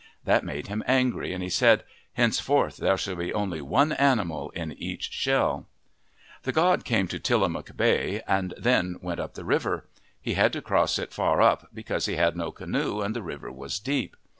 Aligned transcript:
That 0.23 0.43
made 0.43 0.65
him 0.65 0.83
angry 0.87 1.31
and 1.31 1.43
he 1.43 1.49
said," 1.51 1.83
Henceforth 2.15 2.77
there 2.77 2.97
shall 2.97 3.13
be 3.17 3.31
only 3.31 3.61
one 3.61 3.91
animal 3.91 4.49
in 4.55 4.71
each 4.81 5.11
shell." 5.11 5.67
The 6.41 6.51
god 6.51 6.83
came 6.85 7.07
to 7.09 7.19
Tillamook 7.19 7.77
Bay 7.77 8.23
and 8.27 8.55
then 8.57 8.97
went 9.03 9.19
up 9.19 9.35
the 9.35 9.45
river. 9.45 9.87
He 10.19 10.33
had 10.33 10.53
to 10.53 10.61
cross 10.63 10.97
it 10.97 11.13
far 11.13 11.39
up 11.39 11.69
because 11.71 12.07
he 12.07 12.15
had 12.15 12.35
no 12.35 12.51
canoe 12.51 13.01
and 13.01 13.15
the 13.15 13.21
river 13.21 13.51
was 13.51 13.77
deep. 13.77 14.17